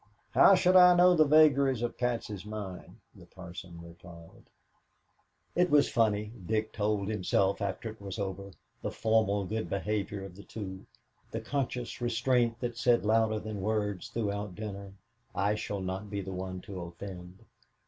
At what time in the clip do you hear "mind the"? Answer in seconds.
2.43-3.27